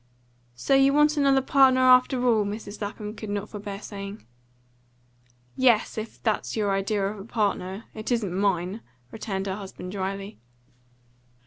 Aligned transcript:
"So 0.55 0.73
you 0.73 0.93
want 0.93 1.15
another 1.15 1.43
partner 1.43 1.81
after 1.81 2.25
all?" 2.25 2.43
Mrs. 2.43 2.81
Lapham 2.81 3.13
could 3.13 3.29
not 3.29 3.49
forbear 3.51 3.79
saying. 3.83 4.25
"Yes, 5.55 5.95
if 5.95 6.19
that's 6.23 6.55
your 6.57 6.71
idea 6.71 7.05
of 7.05 7.19
a 7.19 7.23
partner. 7.25 7.83
It 7.93 8.11
isn't 8.11 8.33
mine," 8.33 8.81
returned 9.11 9.45
her 9.45 9.57
husband 9.57 9.91
dryly. 9.91 10.39